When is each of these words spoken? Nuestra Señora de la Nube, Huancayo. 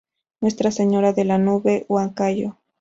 Nuestra 0.41 0.71
Señora 0.71 1.13
de 1.13 1.25
la 1.25 1.37
Nube, 1.37 1.85
Huancayo. 1.87 2.57